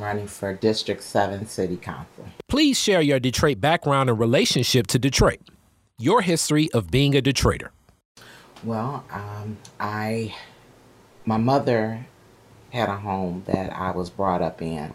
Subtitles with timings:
[0.00, 2.26] running for District 7 City Council.
[2.48, 5.40] Please share your Detroit background and relationship to Detroit,
[5.98, 7.68] your history of being a Detroiter.
[8.64, 10.34] Well, um, I,
[11.24, 12.06] my mother
[12.70, 14.94] had a home that I was brought up in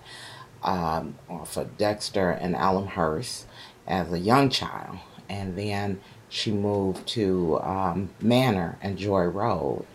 [0.64, 3.46] um, off of Dexter and Elmhurst
[3.88, 4.98] as a young child.
[5.30, 9.86] And then she moved to um, Manor and Joy Road.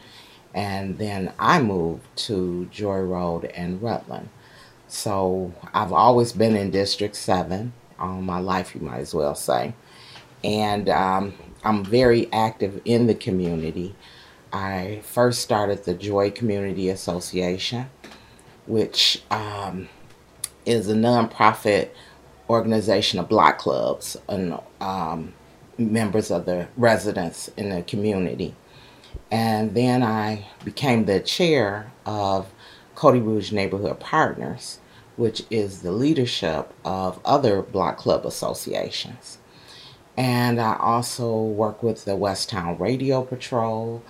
[0.54, 4.28] And then I moved to Joy Road and Rutland.
[4.88, 9.74] So I've always been in District 7 all my life, you might as well say.
[10.44, 13.94] And um, I'm very active in the community.
[14.52, 17.86] I first started the Joy Community Association,
[18.66, 19.88] which um,
[20.66, 21.90] is a nonprofit
[22.50, 25.32] organization of block clubs and um,
[25.78, 28.54] members of the residents in the community.
[29.32, 32.52] And then I became the chair of
[32.94, 34.78] Cody Rouge Neighborhood Partners,
[35.16, 39.38] which is the leadership of other block club associations.
[40.18, 44.02] And I also work with the Westtown Radio Patrol,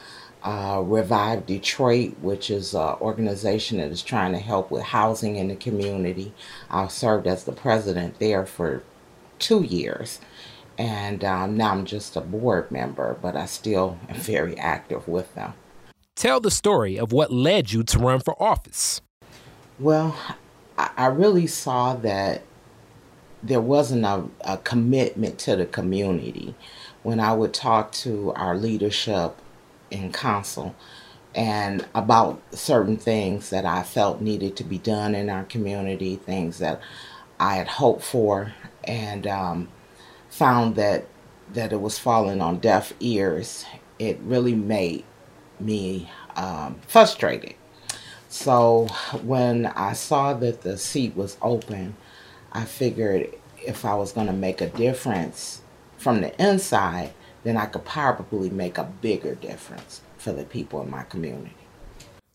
[0.42, 5.46] uh, Revive Detroit, which is an organization that is trying to help with housing in
[5.46, 6.34] the community.
[6.68, 8.82] I served as the president there for
[9.38, 10.18] two years.
[10.82, 15.32] And um, now I'm just a board member, but I still am very active with
[15.36, 15.54] them.
[16.16, 19.00] Tell the story of what led you to run for office.
[19.78, 20.16] Well,
[20.76, 22.42] I really saw that
[23.44, 26.56] there wasn't a, a commitment to the community.
[27.04, 29.36] When I would talk to our leadership
[29.92, 30.74] in council
[31.32, 36.58] and about certain things that I felt needed to be done in our community, things
[36.58, 36.80] that
[37.38, 38.52] I had hoped for,
[38.82, 39.68] and um,
[40.32, 41.06] found that
[41.52, 43.66] that it was falling on deaf ears.
[43.98, 45.04] It really made
[45.60, 47.54] me um, frustrated.
[48.30, 48.86] So
[49.22, 51.94] when I saw that the seat was open,
[52.50, 53.28] I figured
[53.58, 55.60] if I was going to make a difference
[55.98, 57.12] from the inside,
[57.44, 61.54] then I could probably make a bigger difference for the people in my community.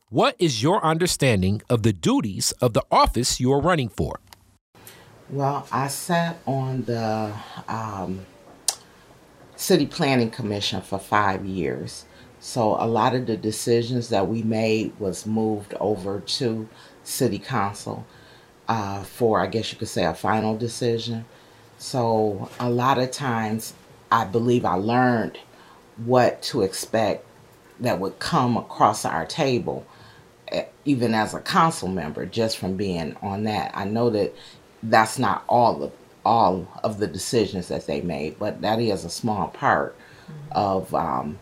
[0.09, 4.19] What is your understanding of the duties of the office you are running for?
[5.29, 7.33] Well, I sat on the
[7.67, 8.25] um,
[9.57, 12.05] City Planning Commission for five years.
[12.39, 16.69] So a lot of the decisions that we made was moved over to
[17.03, 18.05] City Council
[18.69, 21.25] uh, for, I guess you could say, a final decision.
[21.77, 23.73] So a lot of times,
[24.09, 25.39] I believe I learned
[25.97, 27.25] what to expect
[27.81, 29.85] that would come across our table,
[30.53, 33.71] eh, even as a council member, just from being on that.
[33.75, 34.33] I know that
[34.89, 35.91] that's not all of
[36.25, 40.51] all of the decisions that they made, but that is a small part mm-hmm.
[40.51, 41.39] of um,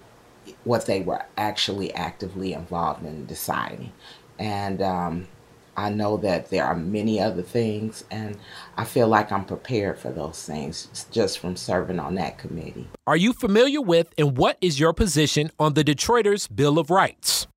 [0.64, 3.92] what they were actually actively involved in deciding.
[4.38, 5.28] And um,
[5.76, 8.38] I know that there are many other things, and
[8.78, 12.88] I feel like I'm prepared for those things just from serving on that committee.
[13.08, 17.48] Are you familiar with and what is your position on the Detroiters' Bill of Rights?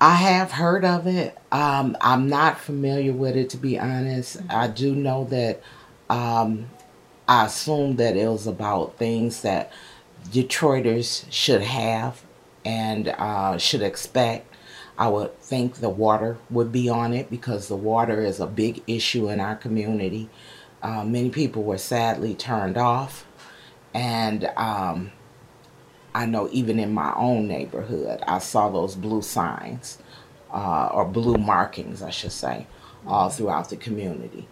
[0.00, 1.36] I have heard of it.
[1.50, 4.38] Um, I'm not familiar with it, to be honest.
[4.48, 5.60] I do know that
[6.08, 6.68] um,
[7.26, 9.72] I assume that it was about things that
[10.30, 12.22] Detroiters should have
[12.64, 14.48] and uh, should expect
[14.98, 18.82] I would think the water would be on it because the water is a big
[18.88, 20.28] issue in our community.
[20.82, 23.24] Uh, many people were sadly turned off.
[23.94, 25.12] And um,
[26.18, 29.98] I know even in my own neighborhood, I saw those blue signs,
[30.52, 32.66] uh, or blue markings, I should say,
[33.06, 34.48] all throughout the community.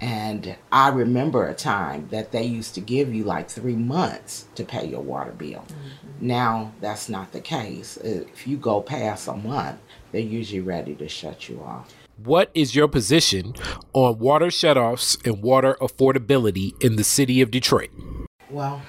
[0.00, 4.62] And I remember a time that they used to give you like three months to
[4.62, 5.64] pay your water bill.
[5.66, 6.26] Mm-hmm.
[6.28, 7.96] Now that's not the case.
[7.96, 9.80] If you go past a month,
[10.12, 11.92] they're usually ready to shut you off.
[12.22, 13.54] What is your position
[13.92, 17.90] on water shutoffs and water affordability in the city of Detroit?
[18.50, 18.82] Well,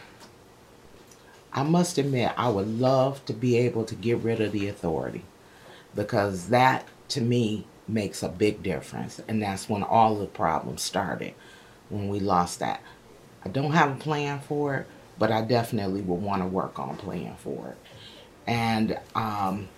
[1.51, 5.23] I must admit, I would love to be able to get rid of the authority
[5.95, 9.19] because that to me makes a big difference.
[9.27, 11.33] And that's when all the problems started,
[11.89, 12.81] when we lost that.
[13.43, 14.87] I don't have a plan for it,
[15.17, 17.77] but I definitely would want to work on a plan for it.
[18.45, 19.69] And um,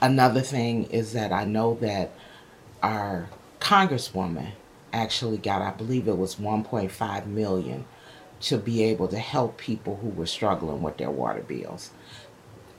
[0.00, 2.12] another thing is that I know that
[2.82, 3.28] our
[3.60, 4.52] congresswoman
[4.92, 7.84] actually got, I believe it was 1.5 million
[8.44, 11.90] to be able to help people who were struggling with their water bills.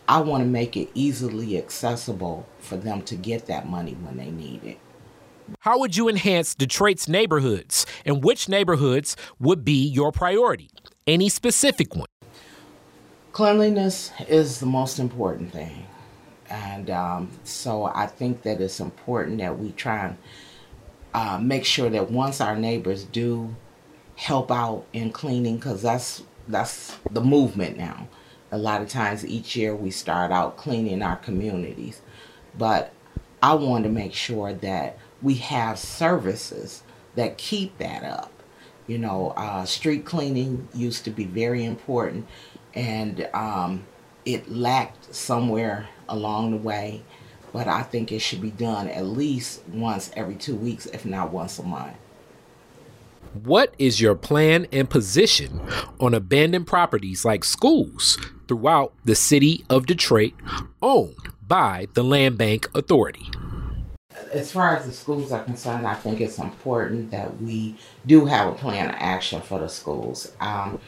[0.07, 4.29] I want to make it easily accessible for them to get that money when they
[4.29, 4.77] need it.
[5.59, 10.69] How would you enhance Detroit's neighborhoods, and which neighborhoods would be your priority?
[11.07, 12.07] Any specific one?
[13.31, 15.87] Cleanliness is the most important thing.
[16.49, 20.17] And um, so I think that it's important that we try and
[21.13, 23.55] uh, make sure that once our neighbors do
[24.15, 28.07] help out in cleaning, because that's that's the movement now.
[28.51, 32.01] A lot of times each year we start out cleaning our communities,
[32.57, 32.91] but
[33.41, 36.83] I want to make sure that we have services
[37.15, 38.31] that keep that up.
[38.87, 42.27] You know, uh, street cleaning used to be very important,
[42.73, 43.85] and um,
[44.25, 47.03] it lacked somewhere along the way.
[47.51, 51.31] But I think it should be done at least once every two weeks, if not
[51.31, 51.95] once a month.
[53.43, 55.59] What is your plan and position
[55.99, 58.17] on abandoned properties like schools
[58.47, 60.31] throughout the city of Detroit
[60.81, 63.29] owned by the Land Bank Authority?
[64.31, 68.47] As far as the schools are concerned, I think it's important that we do have
[68.47, 70.31] a plan of action for the schools.
[70.39, 70.79] Um,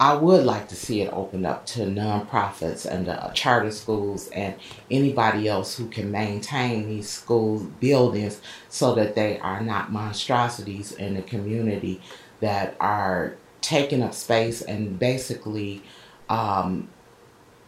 [0.00, 4.54] I would like to see it open up to nonprofits and uh, charter schools and
[4.90, 11.14] anybody else who can maintain these school buildings so that they are not monstrosities in
[11.14, 12.00] the community
[12.40, 15.82] that are taking up space and basically
[16.28, 16.88] um,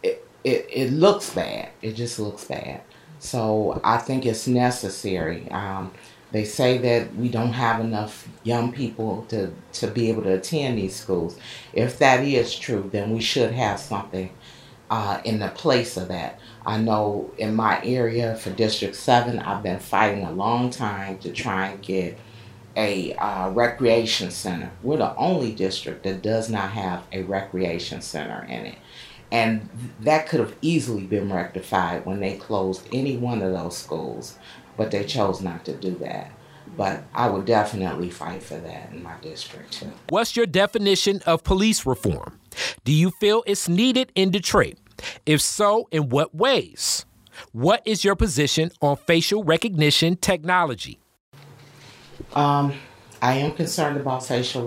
[0.03, 1.69] it, it, it looks bad.
[1.81, 2.81] It just looks bad.
[3.19, 5.49] So I think it's necessary.
[5.49, 5.91] Um,
[6.31, 10.77] they say that we don't have enough young people to, to be able to attend
[10.77, 11.39] these schools.
[11.73, 14.31] If that is true, then we should have something
[14.89, 16.39] uh, in the place of that.
[16.65, 21.31] I know in my area for District 7, I've been fighting a long time to
[21.31, 22.17] try and get
[22.75, 24.71] a uh, recreation center.
[24.83, 28.77] We're the only district that does not have a recreation center in it.
[29.31, 29.69] And
[30.01, 34.37] that could have easily been rectified when they closed any one of those schools
[34.77, 36.31] but they chose not to do that.
[36.77, 39.91] But I would definitely fight for that in my district too.
[40.09, 42.39] What's your definition of police reform?
[42.83, 44.75] Do you feel it's needed in Detroit?
[45.25, 47.05] If so, in what ways?
[47.51, 50.99] What is your position on facial recognition technology?
[52.33, 52.73] Um,
[53.21, 54.65] I am concerned about facial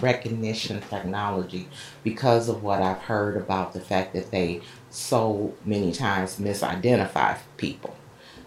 [0.00, 1.68] recognition technology
[2.02, 7.96] because of what I've heard about the fact that they so many times misidentify people.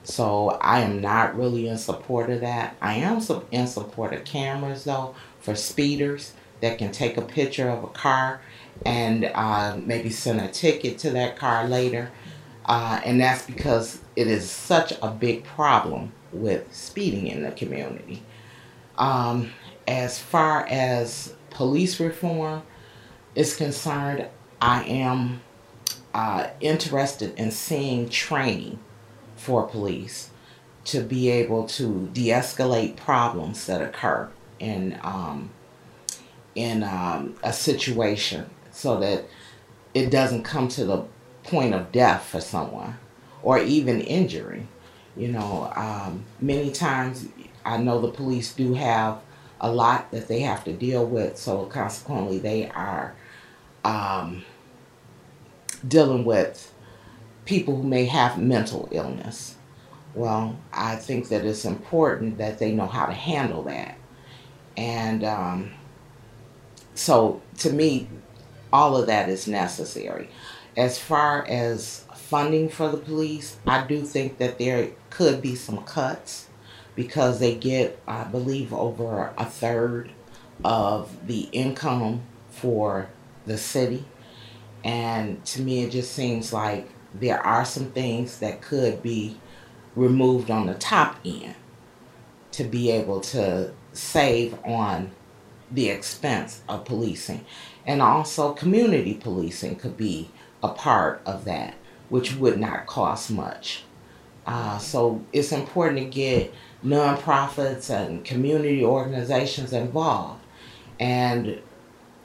[0.04, 2.76] So I am not really in support of that.
[2.82, 7.84] I am in support of cameras though for speeders that can take a picture of
[7.84, 8.42] a car
[8.86, 12.12] and uh, maybe send a ticket to that car later.
[12.66, 18.24] Uh, and that's because it is such a big problem with speeding in the community.
[18.98, 19.52] Um,
[19.88, 22.62] as far as police reform
[23.34, 24.28] is concerned,
[24.62, 25.42] I am
[26.14, 28.80] uh, interested in seeing training
[29.40, 30.30] for police
[30.86, 35.50] to be able to de-escalate problems that occur in um,
[36.56, 39.24] in um, a situation so that
[39.94, 41.04] it doesn't come to the
[41.44, 42.98] point of death for someone
[43.42, 44.68] or even injury.
[45.16, 47.28] You know, um, many times
[47.66, 49.20] I know the police do have
[49.62, 53.16] a lot that they have to deal with, so consequently they are
[53.84, 54.44] um,
[55.88, 56.74] dealing with
[57.50, 59.56] people who may have mental illness.
[60.14, 63.98] Well, I think that it's important that they know how to handle that.
[64.78, 65.72] And um,
[66.94, 68.08] so to me,
[68.72, 70.30] all of that is necessary.
[70.78, 75.84] As far as funding for the police, I do think that there could be some
[75.86, 76.50] cuts
[76.96, 80.12] because they get, I believe, over a third
[80.64, 83.10] of the income for
[83.48, 84.06] the city.
[84.84, 89.38] And to me, it just seems like there are some things that could be
[89.96, 91.56] removed on the top end
[92.52, 95.12] to be able to save on
[95.72, 97.46] the expense of policing.
[97.86, 100.30] And also, community policing could be
[100.62, 101.76] a part of that,
[102.10, 103.84] which would not cost much.
[104.46, 110.42] Uh, so it's important to get nonprofits and community organizations involved.
[111.00, 111.62] And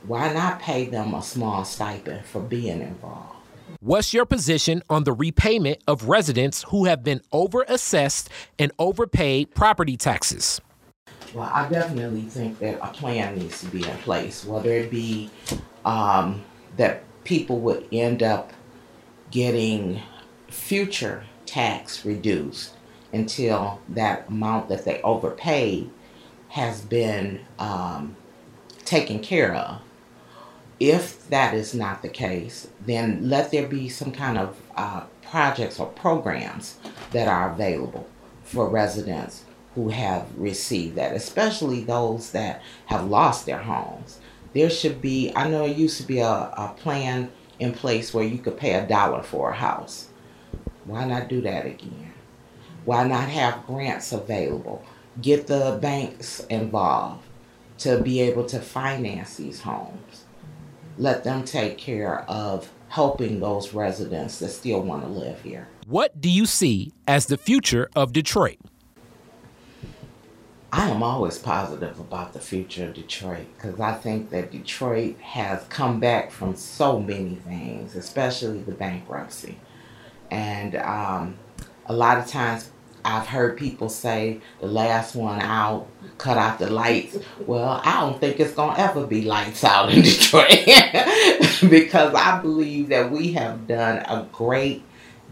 [0.06, 3.33] why not pay them a small stipend for being involved?
[3.80, 8.28] What's your position on the repayment of residents who have been overassessed
[8.58, 10.60] and overpaid property taxes?
[11.34, 15.30] Well, I definitely think that a plan needs to be in place, whether it be
[15.84, 16.44] um,
[16.76, 18.52] that people would end up
[19.30, 20.00] getting
[20.48, 22.74] future tax reduced
[23.12, 25.90] until that amount that they overpaid
[26.48, 28.16] has been um,
[28.84, 29.80] taken care of.
[30.80, 35.78] If that is not the case, then let there be some kind of uh, projects
[35.78, 36.78] or programs
[37.12, 38.08] that are available
[38.42, 44.20] for residents who have received that, especially those that have lost their homes.
[44.52, 48.24] There should be, I know it used to be a, a plan in place where
[48.24, 50.08] you could pay a dollar for a house.
[50.84, 52.12] Why not do that again?
[52.84, 54.84] Why not have grants available?
[55.20, 57.24] get the banks involved
[57.78, 60.23] to be able to finance these homes.
[60.96, 65.68] Let them take care of helping those residents that still want to live here.
[65.86, 68.58] What do you see as the future of Detroit?
[70.72, 75.64] I am always positive about the future of Detroit because I think that Detroit has
[75.68, 79.56] come back from so many things, especially the bankruptcy.
[80.32, 81.36] And um,
[81.86, 82.70] a lot of times
[83.04, 87.18] I've heard people say the last one out cut out the lights.
[87.46, 90.64] Well, I don't think it's going to ever be lights out in Detroit
[91.70, 94.82] because I believe that we have done a great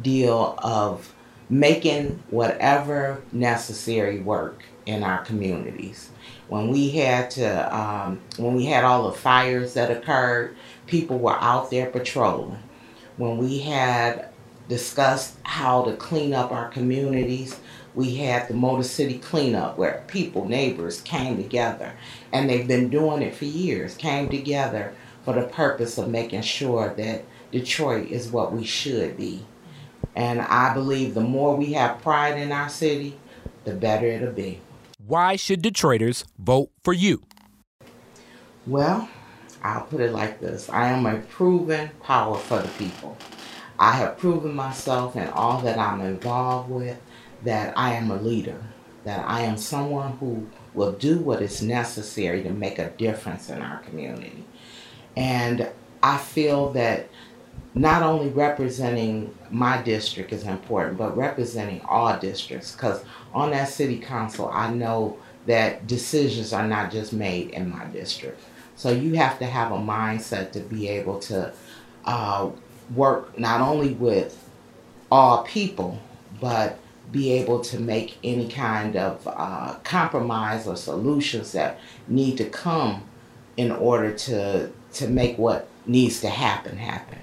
[0.02, 1.14] deal of
[1.48, 6.10] making whatever necessary work in our communities.
[6.48, 11.36] When we had to, um, when we had all the fires that occurred, people were
[11.36, 12.58] out there patrolling.
[13.16, 14.31] When we had
[14.68, 17.58] discussed how to clean up our communities,
[17.94, 21.92] we had the Motor City cleanup where people, neighbors came together,
[22.32, 26.94] and they've been doing it for years, came together for the purpose of making sure
[26.94, 29.44] that Detroit is what we should be.
[30.16, 33.18] And I believe the more we have pride in our city,
[33.64, 34.60] the better it'll be.
[35.06, 37.22] Why should Detroiters vote for you?
[38.66, 39.08] Well,
[39.62, 43.16] I'll put it like this I am a proven power for the people.
[43.82, 46.96] I have proven myself in all that I'm involved with
[47.42, 48.62] that I am a leader,
[49.02, 53.60] that I am someone who will do what is necessary to make a difference in
[53.60, 54.44] our community.
[55.16, 55.68] And
[56.00, 57.08] I feel that
[57.74, 62.70] not only representing my district is important, but representing all districts.
[62.70, 63.02] Because
[63.34, 68.40] on that city council, I know that decisions are not just made in my district.
[68.76, 71.52] So you have to have a mindset to be able to
[72.04, 72.50] uh,
[72.94, 74.38] work not only with
[75.10, 75.98] all people,
[76.40, 76.78] but
[77.10, 83.02] be able to make any kind of uh, compromise or solutions that need to come
[83.56, 87.18] in order to to make what needs to happen happen.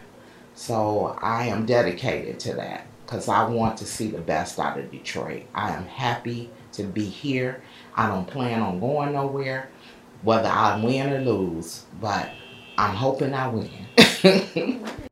[0.55, 4.91] So I am dedicated to that because I want to see the best out of
[4.91, 5.43] Detroit.
[5.55, 7.61] I am happy to be here.
[7.95, 9.69] I don't plan on going nowhere,
[10.21, 12.29] whether I win or lose, but
[12.77, 14.85] I'm hoping I win.